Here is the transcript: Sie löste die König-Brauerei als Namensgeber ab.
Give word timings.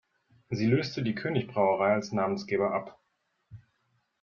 Sie 0.49 0.65
löste 0.65 1.03
die 1.03 1.13
König-Brauerei 1.13 1.93
als 1.93 2.11
Namensgeber 2.11 2.73
ab. 2.73 2.97